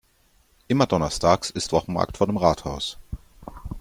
Immer 0.67 0.87
donnerstags 0.87 1.51
ist 1.51 1.71
Wochenmarkt 1.73 2.17
vor 2.17 2.25
dem 2.25 2.37
Rathaus. 2.37 2.97